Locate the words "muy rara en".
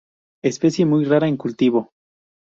0.87-1.37